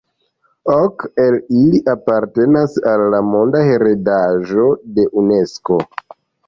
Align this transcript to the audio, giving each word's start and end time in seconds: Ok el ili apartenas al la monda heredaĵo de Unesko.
Ok 0.75 1.03
el 1.23 1.37
ili 1.59 1.81
apartenas 1.93 2.79
al 2.93 3.07
la 3.17 3.23
monda 3.29 3.65
heredaĵo 3.69 4.69
de 4.99 5.11
Unesko. 5.25 5.81